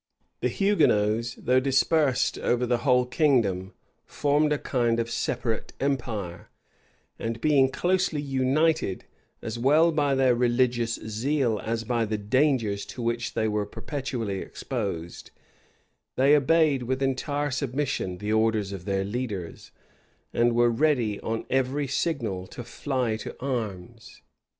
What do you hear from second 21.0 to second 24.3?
on every signal to fly to arms.